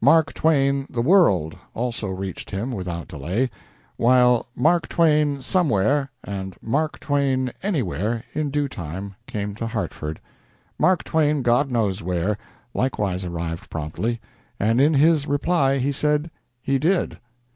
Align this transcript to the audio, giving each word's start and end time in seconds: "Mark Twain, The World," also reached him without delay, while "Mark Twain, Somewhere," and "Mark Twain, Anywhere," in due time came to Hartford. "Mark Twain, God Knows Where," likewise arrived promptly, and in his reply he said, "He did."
"Mark 0.00 0.34
Twain, 0.34 0.84
The 0.90 1.00
World," 1.00 1.56
also 1.72 2.08
reached 2.08 2.50
him 2.50 2.72
without 2.72 3.06
delay, 3.06 3.48
while 3.96 4.48
"Mark 4.56 4.88
Twain, 4.88 5.40
Somewhere," 5.42 6.10
and 6.24 6.56
"Mark 6.60 6.98
Twain, 6.98 7.52
Anywhere," 7.62 8.24
in 8.34 8.50
due 8.50 8.66
time 8.68 9.14
came 9.28 9.54
to 9.54 9.68
Hartford. 9.68 10.18
"Mark 10.76 11.04
Twain, 11.04 11.40
God 11.42 11.70
Knows 11.70 12.02
Where," 12.02 12.36
likewise 12.74 13.24
arrived 13.24 13.70
promptly, 13.70 14.20
and 14.58 14.80
in 14.80 14.94
his 14.94 15.28
reply 15.28 15.78
he 15.78 15.92
said, 15.92 16.32
"He 16.60 16.80
did." 16.80 17.20